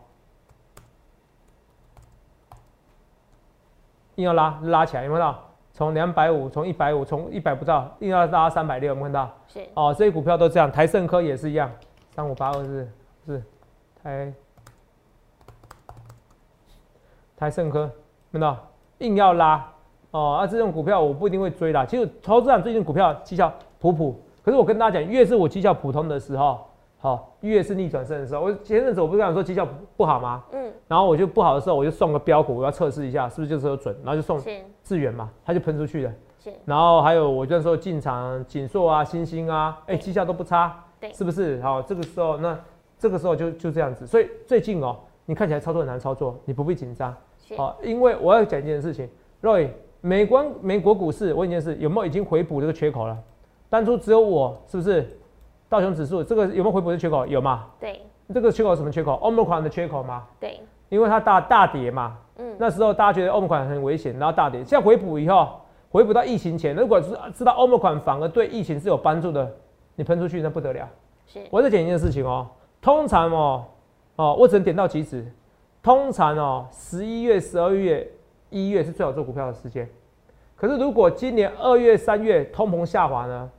[4.15, 5.39] 硬要拉，拉起来，有没有看到？
[5.73, 9.33] 从两百五，从一百五，从一百不到，硬要拉三百六，有没有看到？
[9.47, 9.59] 是。
[9.73, 10.71] 哦，这些股票都这样。
[10.71, 11.69] 台盛科也是一样，
[12.11, 12.89] 三五八二是
[13.25, 13.43] 是
[14.01, 14.33] 台。
[17.37, 17.91] 台盛科，
[18.31, 18.57] 看到
[18.99, 19.69] 硬要拉
[20.11, 21.85] 哦，啊，这种股票我不一定会追啦。
[21.85, 26.64] 其实投资者最近股票绩效普普，可是我跟大家讲，越是我绩效普通的时候，
[27.05, 28.41] 好，越是逆转胜的时候。
[28.41, 30.43] 我前阵子我不是讲说绩效不好吗？
[30.53, 30.73] 嗯。
[30.87, 34.41] 然后我就不好的时候，我就送个标股，我要测试一下是不是就是准，然后就送
[34.83, 36.11] 智远嘛，它就喷出去了。
[36.65, 40.83] 然后还有我那时候进场锦硕啊、星星啊，哎，绩效都不差。
[40.99, 41.13] 对。
[41.13, 41.61] 是不是？
[41.61, 42.59] 好，这个时候那
[42.97, 44.07] 这个时候就就这样子。
[44.07, 47.15] 所以最近哦，你看起来操作很难操作，你不必紧张。
[47.55, 49.07] 好，因为我要讲一件事情
[49.43, 49.69] ，Roy，
[50.01, 53.15] 美国美国股市，我问一件事，有没有已经回补这个缺口了？
[53.69, 55.19] 当初只有我，是不是？
[55.67, 57.25] 道琼指数这个有没有回补的缺口？
[57.25, 57.67] 有吗？
[57.79, 58.01] 对。
[58.33, 60.23] 这个缺口什么缺口？Omicron 的缺口吗？
[60.39, 60.59] 对。
[60.89, 64.63] 因为它大大跌嘛，嗯，那时候大家觉得 Omicron 很危险，然后大跌。
[64.63, 69.51] 现在回补以后，回补到疫情前，如果是知道 Omicron 反而对疫情是有帮助的，
[69.95, 70.87] 你喷出去那不得了。
[71.25, 71.39] 是。
[71.49, 72.47] 我再讲一件事情哦，
[72.81, 73.65] 通常哦，
[74.15, 75.25] 哦，我只能点到即止。
[75.81, 78.07] 通常哦，十一月、十二月、
[78.49, 79.87] 一月是最好做股票的时间。
[80.55, 83.49] 可是如果今年二月、三月通膨下滑呢？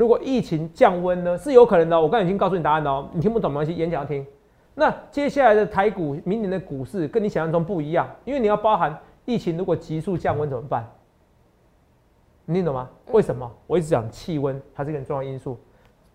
[0.00, 1.36] 如果疫情降温呢？
[1.36, 2.00] 是有可能的。
[2.00, 4.26] 我刚才已经告诉你答案了，你听不懂没关系，演讲要听。
[4.74, 10.88] 那接下来的台股，明年的股市跟你想象中不一样，因为你要包含疫情如果急速降温怎么办？
[12.46, 12.88] 你听懂吗？
[13.08, 13.52] 为什么？
[13.66, 15.58] 我一直讲气温，它是一个很重要因素。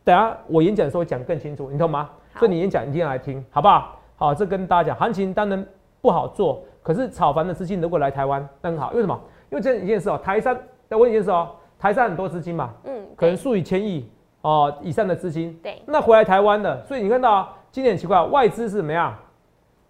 [0.04, 2.10] 等下我演讲的时候讲更清楚，你懂吗？
[2.40, 4.00] 所以你演讲一定要来听，好不好？
[4.16, 5.64] 好，这跟大家讲，行情当然
[6.02, 8.90] 不好做，可是炒房的资金如果来台湾，那很好。
[8.96, 9.22] 为什么？
[9.52, 11.52] 因为这一件事哦，台山再问一件事哦，
[11.86, 14.10] 台上很多资金嘛，嗯，可能数以千亿
[14.42, 19.16] 哦以上的资金，对，那回来台湾的，所以你看到今年很奇怪，外资是怎么样？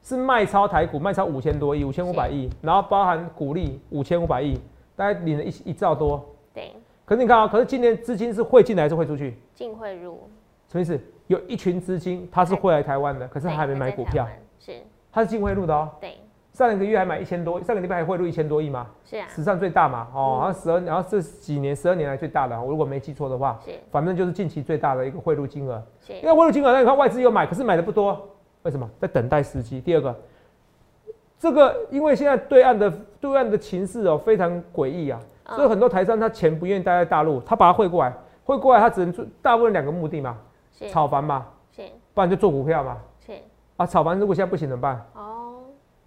[0.04, 4.60] 是卖超台股，卖超五千多亿，五千五百亿，然后包含股利五千五百亿，
[4.94, 6.22] 大概领了一一兆多，
[6.54, 6.74] 对。
[7.06, 9.38] 可是你看啊，可是今年资金是汇进来还是汇出去？
[9.54, 10.20] 进汇入，
[10.68, 11.00] 什么意思？
[11.28, 14.28] 有一群资金，他是会来台湾的，可是他还没买股票，
[14.60, 14.82] 是，
[15.14, 15.90] 他是进汇入的哦。
[16.02, 16.18] 对，
[16.56, 18.88] 上个月还买一千多，上个礼拜还汇入一千多亿吗？
[19.04, 25.84] 是啊，史上最大嘛，哦，好像十二，然后这几年十二年来最大的，我如果没记错的话，是，反正就是近期最大的一个汇入金额。
[26.00, 28.26] 是，因为汇入金额，那你看外资有买，可是买的不多，
[28.64, 28.90] 为什么？
[28.98, 29.82] 在等待时机。
[29.82, 30.16] 第二个，
[31.38, 32.90] 这个因为现在对岸的
[33.20, 38.14] 对岸的情势哦非常诡异啊，所以很多台商他钱不愿意待在大陆，他把它汇过来，
[38.46, 40.38] 汇过来他只能做大部分两个目的嘛，
[40.90, 41.82] 炒房嘛，是，
[42.14, 43.34] 不然就做股票嘛，是，
[43.76, 45.06] 啊，炒房如果现在不行怎么办？
[45.16, 45.45] 哦。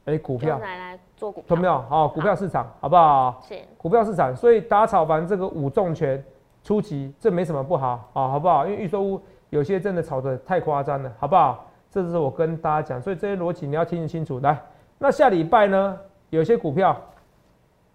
[0.09, 1.79] 哎，股票来来做股票，有没有？
[1.83, 3.43] 好，股票市场好不好？
[3.47, 6.25] 是股票市场，所以打炒房这个五重拳
[6.65, 8.67] 初级，这没什么不好啊，好不好？
[8.67, 11.67] 因为预售屋有些真的炒得太夸张了，好不好？
[11.91, 14.41] 这是我跟大家讲，所以这些逻辑你要听得清楚。
[14.41, 14.59] 来，
[14.97, 15.99] 那下礼拜呢，
[16.31, 16.97] 有些股票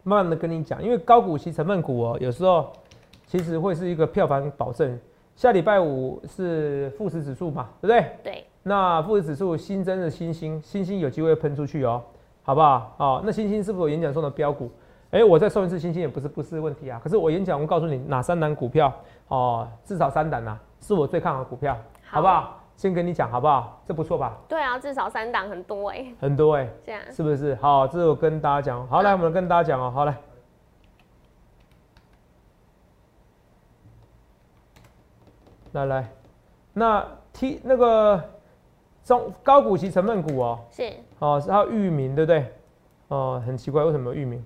[0.03, 2.71] 慢慢的跟你讲，因为高股息成分股哦，有时候
[3.25, 4.99] 其实会是一个票房保证。
[5.35, 8.05] 下礼拜五是富时指数嘛，对不对？
[8.23, 8.45] 对。
[8.63, 12.01] 那富时指数新增的新星，新星有机会喷出去哦，
[12.43, 12.93] 好不好？
[12.97, 14.71] 哦，那新星是不是我演讲中的标股？
[15.11, 16.99] 哎，我再送一次星星也不是不是问题啊。
[17.03, 18.91] 可是我演讲我告诉你哪三档股票
[19.27, 21.77] 哦，至少三档呐，是我最看好的股票，
[22.09, 22.59] 好不好？
[22.75, 23.79] 先跟你讲好不好？
[23.85, 24.35] 这不错吧？
[24.47, 27.53] 对啊，至少三档很多哎，很多哎，这样是不是？
[27.55, 28.87] 好，这是我跟大家讲。
[28.87, 30.15] 好，来我们跟大家讲哦，好来，
[35.73, 36.09] 来来，
[36.73, 38.29] 那 T 那个。
[39.05, 42.53] 中高股息成分股哦，是哦，是它域名对不对？
[43.09, 44.41] 哦，很奇怪，为什么域名？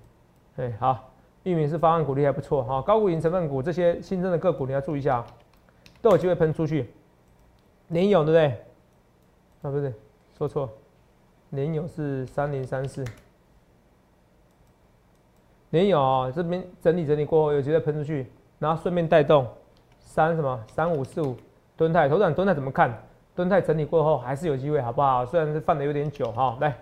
[0.55, 1.11] 哎，好，
[1.43, 2.81] 域名是方案股利还不错哈。
[2.81, 5.23] 高股息成分股这些新增的个股你要注意一下，
[6.01, 6.91] 都有机会喷出去。
[7.89, 8.47] 联友对不对？
[9.61, 9.93] 啊，不对，
[10.35, 10.67] 说错，
[11.51, 13.05] 联友是三零三四。
[15.69, 18.25] 联友啊，这边整理整理过后有机会喷出去，
[18.57, 19.45] 然后顺便带动
[20.07, 21.35] 三什么三五四五
[21.75, 22.91] 蹲泰，头涨蹲泰怎么看？
[23.35, 25.25] 蹲泰整理过后还是有机会，好不好？
[25.25, 26.57] 虽然是放的有点久哈。
[26.61, 26.73] 来，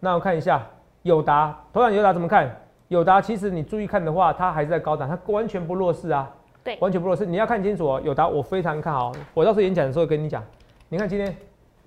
[0.00, 0.66] 那我看一下
[1.02, 2.50] 友达，头涨友达怎么看？
[2.88, 6.28] 友达其实你注意看的话，它还是在高档，它完全不弱势啊。
[6.64, 7.26] 对，完全不弱势。
[7.26, 9.12] 你要看清楚哦，友达我非常看好。
[9.34, 10.42] 我到时候演讲的时候跟你讲，
[10.88, 11.36] 你看今天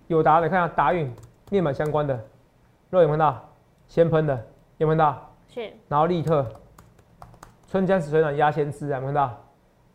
[0.07, 1.11] 友达，你看下达运
[1.49, 2.17] 面板相关的，
[2.91, 3.43] 肉有看到？
[3.87, 4.41] 先喷的
[4.77, 5.29] 有没有看到？
[5.49, 5.69] 是。
[5.89, 6.45] 然后利特、
[7.67, 9.42] 春江水暖鸭先知有没有看到？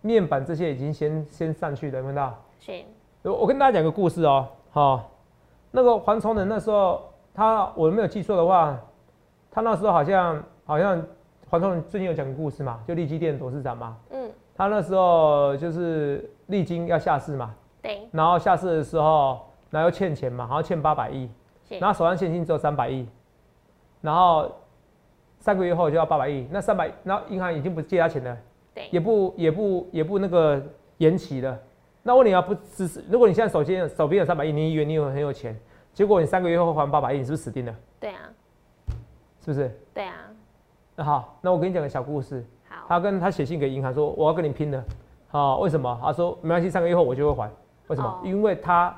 [0.00, 2.34] 面板这些已经先先上去了，看到？
[2.60, 2.72] 是。
[3.22, 5.10] 我跟大家讲个故事哦，好，
[5.70, 7.02] 那个黄崇仁那时候，
[7.34, 8.78] 他我没有记错的话，
[9.50, 11.04] 他那时候好像好像
[11.50, 21.28] 黄崇仁最近有讲个故事嘛，就利基店董事长嘛，嗯，他那时候就是利金要下市嘛，对，然后下市的时候，然后欠钱嘛，好像欠八百亿，
[21.80, 23.06] 然后手上现金只有三百亿，
[24.00, 24.50] 然后
[25.38, 28.34] 三个月后就要八百亿，那三百，然后银行已经不借他钱了，
[28.78, 30.62] 对，也不也不也不那个
[30.98, 31.58] 延期了。
[32.04, 35.58] 那问你啊，不只是如果你现在手边手边有三百亿，你以为你有很有钱，
[35.92, 37.74] 结果你三个月后还八百亿，你是不是死定了？
[37.98, 38.20] 对啊，
[39.44, 39.80] 是不是？
[39.92, 40.14] 对啊。
[40.94, 42.44] 那好，那我跟你讲个小故事。
[42.68, 42.76] 好。
[42.88, 44.82] 他跟他写信给银行说，我要跟你拼了。
[45.26, 45.98] 好，为什么？
[46.00, 47.50] 他说没关系，三个月后我就会还。
[47.88, 48.20] 为什么？
[48.22, 48.94] 因为他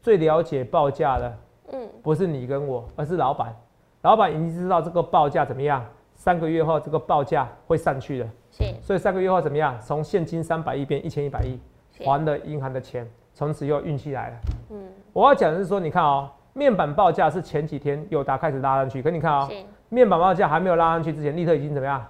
[0.00, 1.38] 最了解报价的，
[1.72, 3.54] 嗯，不是你跟我，而是老板。
[4.02, 8.28] 老板已经知道这个报价怎么样，三个月后这个报价会上去的。
[8.56, 8.64] 是。
[8.80, 9.78] 所以三个月后怎么样？
[9.80, 11.58] 从现金三百亿变一千一百亿。
[12.04, 14.36] 还了银行的钱，从此又运气来了。
[14.70, 19.48] 嗯，我要讲的是说，你看哦，面板报价是前几天友达开始拉上去，可你看哦，
[19.90, 22.04] 面板报价还没有拉上去之前，立特已经怎么样？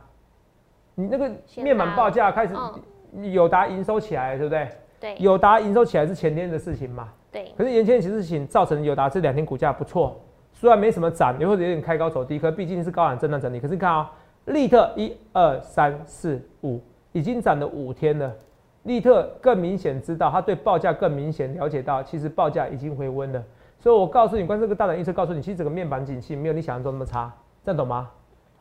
[0.94, 2.54] 你那个面板报价开始，
[3.30, 4.68] 友达营收起来，对不对？
[4.98, 7.10] 对，友达营收起来是前天的事情嘛？
[7.30, 7.52] 对。
[7.54, 10.18] 可是前天其实事情造成友达这两天股价不错，
[10.54, 13.60] 虽然没什么涨，或者有点开高走低，可毕竟是高档震荡整理。
[13.60, 14.10] 可是你看啊，
[14.46, 16.80] 立特一二三四五
[17.12, 18.32] 已经涨了五天了。
[18.82, 23.42] 利特更明显知道，他对报价更明显了解到，其实报价已经回温了。
[23.78, 27.32] 所以我告诉你，关这个大胆预测，告诉你，其实整个面板景气没有你想象中那么差，
[27.64, 28.10] 这样懂吗？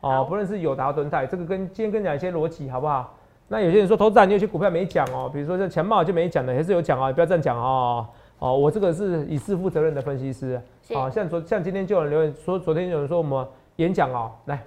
[0.00, 3.14] 哦，不论是友达、敦泰，这个跟今天跟你讲一些逻辑，好不好？
[3.48, 8.06] 那有些人说投资人，你有些股票没讲哦，比如说像强茂就没讲的，还是有讲啊，不要这样讲哦。
[8.38, 10.60] 哦，我这个是以自负责任的分析师。
[10.94, 14.62] 哦，像昨像今天就有人留言说，昨天有人说我们演讲哦，来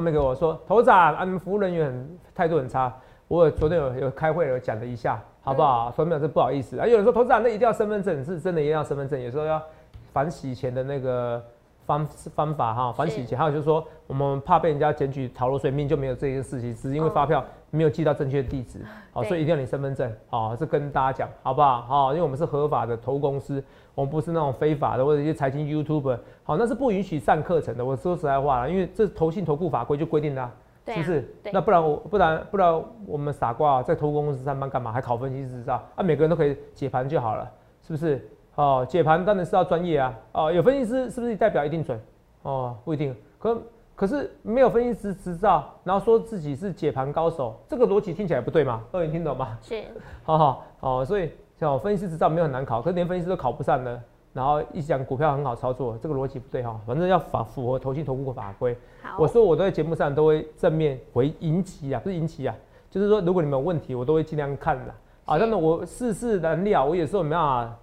[0.00, 2.90] 后面给我说，投资啊，你们服务人员很态度很差。
[3.28, 5.92] 我昨天有有开会有讲了一下，好不好？
[5.94, 6.86] 说明是不好意思啊。
[6.86, 9.20] 有人说投资人那一定要身份证，是真的一定要身份证。
[9.20, 9.62] 有时候要
[10.10, 11.44] 反洗钱的那个
[11.84, 13.38] 方方法哈，反洗钱。
[13.38, 18.78] 还有就是说，我们怕被人家检举逃漏税，命就没有这件事情，只是因为发票没有寄到正确的地址，
[19.12, 20.10] 好，所以一定要你身份证。
[20.30, 21.82] 好，这跟大家讲，好不好？
[21.82, 23.62] 好，因为我们是合法的投公司，
[24.00, 27.84] 我们不是那种非法的或者一些财经 YouTuber，好，那是不允许上课程的。
[27.84, 30.50] 我说实在话了，因为这投信投顾法规就规定的。
[30.86, 31.34] 是不是？
[31.52, 34.90] 那不然我不然不然我们傻瓜在投公司上班干嘛？
[34.90, 36.02] 还考分析师照啊？
[36.02, 37.48] 每个人都可以解盘就好了，
[37.82, 38.28] 是不是？
[38.56, 40.18] 哦，解盘当然是要专业啊！
[40.32, 42.00] 哦，有分析师是不是代表一定准？
[42.42, 43.14] 哦，不一定。
[43.38, 43.62] 可
[43.94, 48.82] 可是没有分析师执照，然后说自己是解盘高手，这个逻辑听起来不对吗？
[48.90, 49.56] 二位听懂吗？
[49.60, 49.84] 是。
[50.24, 51.30] 好好哦，所以
[51.60, 56.80] 像我分析师执照没有很难考，可是连分析师都考不上呢，然后一讲股票很好操作，这个逻辑不对哈。
[56.86, 58.74] 反正要法符合投信投顾法规。
[59.18, 62.56] 我说我都在节目上都会正面回引起啊，不是引起啊，
[62.88, 64.94] 就是说如果你们有问题，我都会尽量看的。
[65.26, 67.76] 啊，但是我事事难料，我有时候没办法，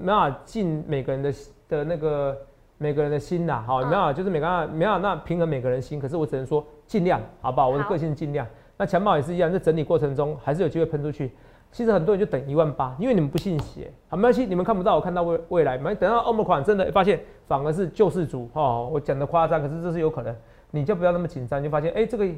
[0.00, 1.32] 没办法进每个人的
[1.68, 2.34] 的那个
[2.78, 6.00] 每个人的心呐，好，没办法，就是每个人没办法那平衡每个人心。
[6.00, 7.68] 可是我只能说尽量，好不好？
[7.68, 8.46] 我的个性尽量。
[8.78, 11.30] 那强暴也是一样，在整理过程中还是有机会喷出去。
[11.72, 20.36] 其实很多人就等一万八，因为你们不信邪，好没关系，你们看不到，我看到未未来，没等到欧盟款真的发现反而是救世主哦，我讲的夸张，可是这是有可能，
[20.70, 22.28] 你就不要那么紧张，就发现哎，这个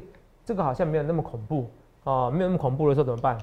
[0.45, 1.69] 这个好像没有那么恐怖
[2.05, 3.37] 哦，没有那么恐怖的时候怎么办？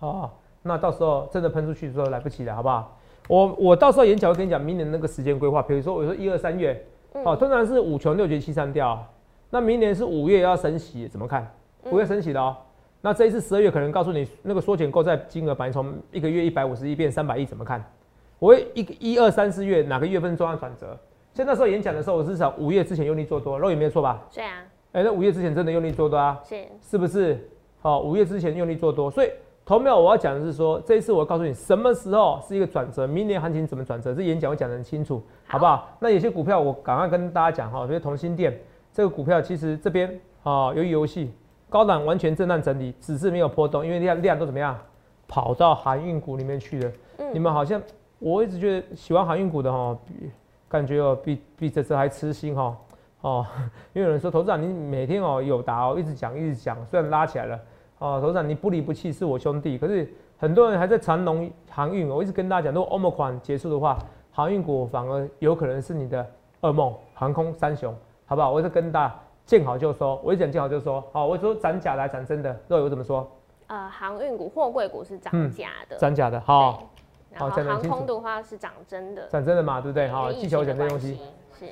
[0.00, 0.28] 哦，
[0.62, 2.98] 那到时候真的喷出去的时候来不及了，好不好？
[3.28, 5.62] 我我到时候演讲会跟你讲明年那个时间规划。
[5.62, 9.06] 比如说，我说一二三月，哦，通常是五穷六绝七三掉。
[9.50, 11.48] 那明年是五月要升息，怎么看？
[11.90, 12.56] 五月升息的哦。
[13.00, 17.84] 那这一次十二月可能告诉你那个缩减购债金额，把你从一个月一百五十亿变三百亿，怎么看？
[18.38, 20.98] 我会一一二三四月哪个月份重要转折？
[21.32, 24.22] 现在时候演讲的时候，我至少五月之前用力做多，肉眼没有错吧？
[24.30, 24.64] 是啊。
[24.92, 26.40] 哎，那五月之前真的用力做多啊？
[26.44, 26.64] 是。
[26.80, 27.48] 是不是？
[27.80, 29.28] 好，五月之前用力做多，所以。
[29.64, 30.00] 投秒？
[30.00, 35.94] 我要讲的是说，这一次我要告诉你什么时候是一个转折，明年行情怎么转折，这演讲我讲得很清楚，好不好？
[36.00, 38.58] 那有些股票我赶快跟大家讲哈，比如同心店
[38.94, 40.08] 这个股票，其实这边
[40.42, 41.30] 啊，由于游戏
[41.68, 44.76] 高档完全震荡整理，只是没有波动，因为量量都怎么样，
[45.26, 46.92] 跑到航运股里面去了。
[47.32, 47.80] 你们好像
[48.18, 50.30] 我一直觉得喜欢航运股的哈，比
[50.68, 52.76] 感觉哦比比这这还痴心哈
[53.20, 53.46] 哦，
[53.92, 57.60] 因为有人说投资长你每天哦有答哦，一直讲一直讲，虽然拉起来了。
[57.98, 59.76] 哦，头长，你不离不弃是我兄弟。
[59.76, 63.98] 可是很多人还在长龙航运，我一直跟大家讲，如果欧盟款结束的话，
[64.30, 66.24] 航运股反而有可能是你的
[66.60, 67.92] 噩梦，航空三雄，
[68.24, 68.52] 好不好？
[68.52, 71.02] 我是跟大家见好就收，我一讲见好就收。
[71.10, 73.26] 好，我说涨假的涨真的，肉友怎么说？
[73.66, 76.38] 呃，航运股、货柜股是涨假的，涨假的。
[76.42, 76.90] 好，
[77.34, 80.06] 好，航空的话是涨真的，涨真的嘛，对不对？
[80.08, 81.18] 好，技巧讲这东西
[81.58, 81.64] 是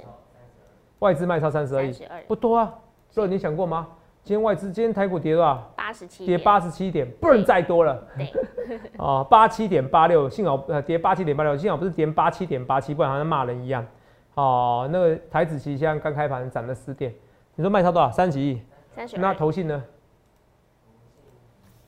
[1.00, 1.94] 外资卖超三十而已，
[2.26, 2.72] 不多啊。
[3.12, 3.86] 肉友你想过吗？
[4.22, 5.70] 今天外资今天台股跌多少？
[5.76, 8.02] 八十七，跌八十七点，不能再多了。
[8.16, 13.86] 对，啊， 八七点八六，幸好呃跌八七点八六，幸好不是跌八七点八七，不然好像骂人一样。
[14.32, 17.14] 哦，那个台子期现在刚开盘涨了十点，
[17.56, 18.10] 你说卖超多少？
[18.12, 18.62] 三十亿。
[18.94, 19.18] 三十。
[19.18, 19.82] 那投信呢？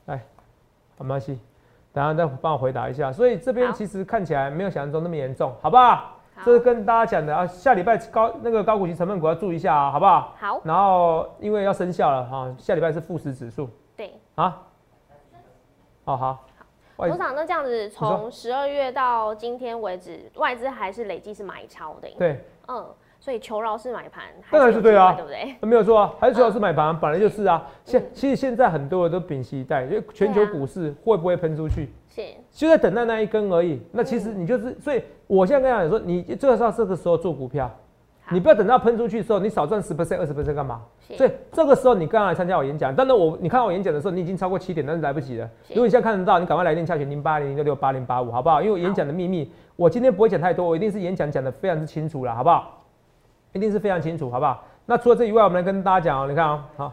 [0.05, 0.21] 来，
[0.97, 1.39] 没关系，
[1.93, 3.13] 等下再帮我回答一下。
[3.13, 6.15] 所以这边其实看起来没有想象中那么严重，好不好？
[6.43, 10.35] 这是跟大家讲的啊，下礼拜高那个高股息成分股要注意一下啊，好不好？
[10.39, 10.61] 好。
[10.63, 13.69] 然后因为要生效了哈，下礼拜是富时指数。
[13.95, 14.13] 对。
[14.35, 14.61] 啊。
[16.05, 16.33] 好好。
[16.33, 16.39] 好。
[16.97, 22.09] 董事长，那这样子从十二月到今天为止，外资还是累计是买超的。
[22.17, 22.43] 对。
[22.67, 22.85] 嗯。
[23.19, 25.55] 所以求饶是买盘，当然是对啊，对不对？
[25.67, 27.67] 没有错啊，还是求饶是买盘，本来就是啊。
[27.83, 31.89] 现其实现在很多人都屏息以待，因为全球股市会不会喷出去？
[32.07, 32.23] 是。
[32.51, 33.81] 就在等待那一根而已。
[33.91, 37.69] 那其实你就是，所以我现在跟大家说，你最好要这个时候做股票，
[38.31, 40.81] 你不要等到喷出去的时候，你少赚十 percent、二十 percent 干嘛？
[41.17, 45.49] 所以这个时候你刚刚来参加我演讲，但是我你看我演讲的时候，你已经超过七点，但是来不及了。
[45.67, 48.61] 如果你现在看得到，你赶快来电洽询零八零六六八零八五，好不好？
[48.61, 52.78] 因为我演讲的秘密，我今天不会讲太多，我一定是演讲讲的非常之清楚了，好不好？
[53.53, 54.63] 一定是非常清楚，好不好？
[54.85, 56.27] 那除了这以外，我们来跟大家讲哦。
[56.27, 56.91] 你看啊，好，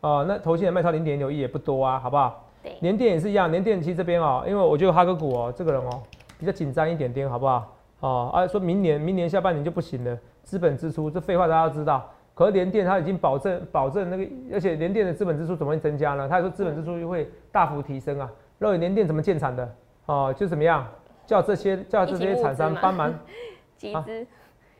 [0.00, 2.48] 哦，那头线的卖超零点六亿也不多啊，好不好？
[2.62, 2.76] 对。
[2.80, 6.02] 联电也是一样，联电其实这边哦，因为我觉得哈哥股哦，这个人哦
[6.38, 7.76] 比较紧张一点点，好不好？
[8.00, 12.08] 哦，啊，说明年明年下半年就不行了，资本支出这废话大家都知道。
[12.34, 16.26] 可是联电它已经保证保证那个，而且联电的资本支出怎么会增加呢？
[16.26, 18.30] 他说资本支出会大幅提升啊。
[18.58, 19.74] 认为联电怎么建厂的？
[20.06, 20.86] 哦，就怎么样
[21.26, 23.12] 叫这些叫这些厂商帮忙
[23.76, 24.26] 集资。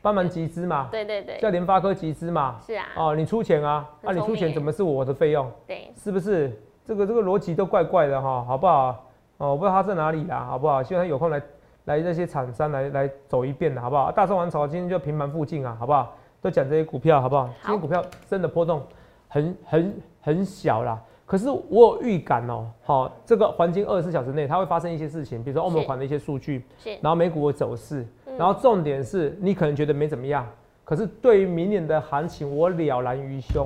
[0.03, 5.49] 帮忙集资嘛，对对对，叫联发科集资嘛，是啊，哦，你出钱啊，那你出钱怎么是我的费用？
[5.65, 6.61] 对，是不是？
[6.85, 9.05] 这个这个逻辑都怪怪的哈，好不好？
[9.39, 10.83] 哦，我不知道他在哪里啦，好不好？
[10.83, 11.41] 希望他有空来
[11.85, 14.11] 来这些厂商来来走一遍的好不好？
[14.11, 16.13] 大宋王朝今天就平盘附近啊，好不好？
[16.41, 17.49] 都讲这些股票好不好？
[17.63, 18.83] 今天股票真的波动
[19.29, 21.01] 很很很小啦。
[21.25, 26.63] 可是我有预感哦，好，这个黄金二十四小时内它会发生一些事情，比如说欧盟款的一些数据，
[27.01, 28.07] 然后美股的走势，
[28.43, 30.45] 然后重点是你可能觉得没怎么样，
[30.85, 33.65] 可是对于明年的行情，我了然于胸。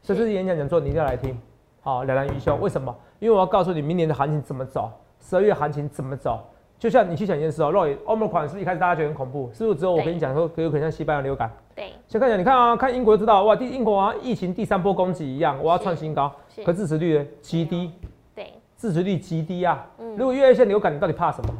[0.00, 1.36] 这是演讲讲座，你一定要来听，
[1.80, 2.60] 好，了然于胸。
[2.60, 2.96] 为什么？
[3.18, 6.38] 因为我要告诉你明年的行情怎么走，十二月行情怎么走。
[6.78, 9.80] 就像你去想一件事哦，若欧盟款是一开始大家觉得很恐怖，是不是？
[9.80, 11.50] 只有我跟你讲说，有可能像西班牙流感。
[11.74, 11.90] 对。
[12.06, 16.32] 先看一下，你看啊，看英国就知道，哇，第英国啊，疫情第三波攻击一样，我要创新高，
[16.64, 17.92] 可支持率呢极低。
[18.36, 18.52] 对。
[18.76, 19.84] 支持率极低啊。
[19.98, 20.16] 嗯。
[20.16, 21.52] 如果越线流感，你到底怕什么？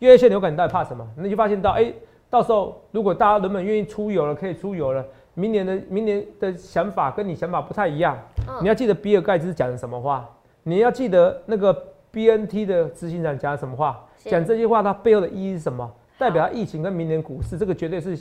[0.00, 1.06] 月线流感你到底怕什么？
[1.16, 1.92] 那就发现到，哎，
[2.28, 5.04] 到时候如果大家人们愿意出游了，可以出游了。
[5.34, 8.18] 明年的明年的想法跟你想法不太一样。
[8.62, 10.26] 你要记得比尔盖茨讲的什么话？
[10.62, 11.72] 你要记得那个
[12.10, 14.02] BNT 的执行长讲的什么话？
[14.24, 15.90] 讲这些话，它背后的意义是什么？
[16.18, 18.18] 代表疫情跟明年股市，这个绝对是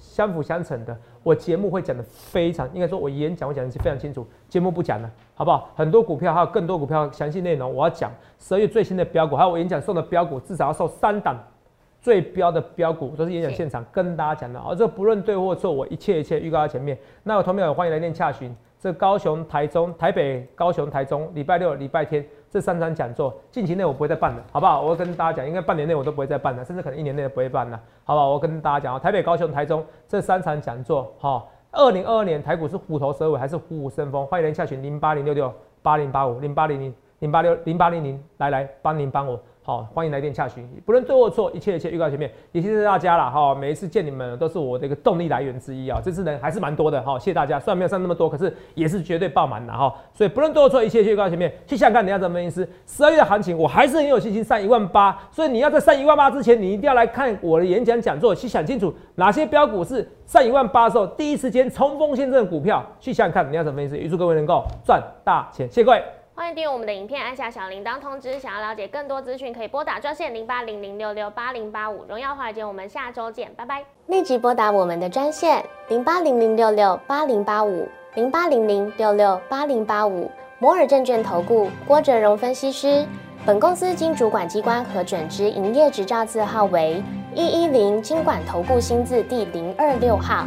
[0.00, 0.96] 相辅相成的。
[1.22, 5.70] 我节目会讲的非常，应该说我演讲我讲的是非常清楚，节目不讲了，好不好？
[5.76, 11.38] 很多股票还有更多股票详细内容，我要讲十二月最新的标股，还有我演讲送的标股，至少要送三档。
[12.02, 16.98] 最标的标股都是演讲现场跟大家讲的啊，这不论对或错，我一切一切预告在前面。
[17.22, 18.56] 那有同朋友欢迎来电洽询。
[18.78, 24.82] 这高雄、台中、台北、高雄、台中，礼拜六、礼拜天这三场讲座，近期内我不会再办了，好不好？
[24.82, 28.28] 我跟大家讲，应该半年内我都不会再办了，甚至可能一年内都不会办了，好不好？
[28.30, 34.26] 我跟大家讲啊，台北、高雄、台中这三场讲座，哈，二零二二年台股是虎头蛇尾还是虎虎生风？
[34.26, 39.40] 欢迎人下群零八零六六八零八五零八零零零八六零八零零，来来帮您帮我。
[39.70, 43.54] 好，欢迎来电洽询，不论对或错，一切一切预告前面，也谢谢大家了哈。
[43.54, 46.00] 每一次见你们都是我的一个动力来源之一啊。
[46.04, 47.60] 这次人还是蛮多的哈，谢谢大家。
[47.60, 49.94] 虽然没有上那么多，可是也是绝对爆满的哈。
[50.12, 52.68] 所以不论对或错，一切一切预告前面，去想看你要怎么意思。
[52.84, 55.16] 十二月的行情，我还是很有信心上一万八。
[55.30, 62.84] 所以你要在上一万八之前，你一定要来看我的演讲讲座，去想清楚哪些标股是上一万八的时候第一时间冲锋陷阵股票。
[62.98, 63.96] 去想想看你要怎么意思。
[63.96, 66.02] 预祝各位能够赚大钱，谢谢各位。
[66.40, 68.38] 欢迎订阅我们的影片，按下小铃铛通知。
[68.38, 72.02] 想要了解更多资讯，可以拨打专线零八零零六六八零八五。
[72.08, 73.84] 荣耀华尔街，我们下周见，拜拜。
[74.06, 80.30] 立即拨打我们的专线零八零零六六八零八五零八零零六六八零八五。
[80.58, 83.04] 摩尔证券投顾郭哲荣分析师。
[83.44, 87.02] 本公司经主管机关核准之营业执照字号为
[87.34, 90.46] 一一零金管投顾新字第零二六号。